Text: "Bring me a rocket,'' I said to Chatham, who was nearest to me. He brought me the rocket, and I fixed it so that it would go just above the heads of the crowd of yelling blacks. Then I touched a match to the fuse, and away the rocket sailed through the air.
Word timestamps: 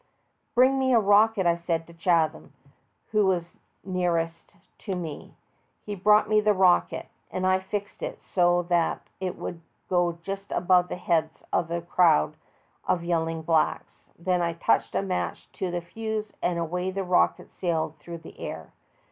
"Bring 0.55 0.79
me 0.79 0.93
a 0.95 0.99
rocket,'' 0.99 1.45
I 1.45 1.55
said 1.57 1.85
to 1.85 1.93
Chatham, 1.93 2.53
who 3.11 3.23
was 3.27 3.59
nearest 3.83 4.55
to 4.79 4.95
me. 4.95 5.35
He 5.85 5.93
brought 5.93 6.27
me 6.27 6.41
the 6.41 6.55
rocket, 6.55 7.07
and 7.29 7.45
I 7.45 7.59
fixed 7.59 8.01
it 8.01 8.19
so 8.19 8.63
that 8.63 9.05
it 9.19 9.37
would 9.37 9.61
go 9.89 10.13
just 10.23 10.51
above 10.51 10.87
the 10.87 10.95
heads 10.95 11.43
of 11.53 11.67
the 11.67 11.81
crowd 11.83 12.33
of 12.87 13.03
yelling 13.03 13.43
blacks. 13.43 14.09
Then 14.17 14.41
I 14.41 14.53
touched 14.53 14.95
a 14.95 15.03
match 15.03 15.51
to 15.51 15.69
the 15.69 15.81
fuse, 15.81 16.33
and 16.41 16.57
away 16.57 16.89
the 16.89 17.03
rocket 17.03 17.51
sailed 17.53 17.97
through 17.99 18.17
the 18.25 18.39
air. 18.39 18.73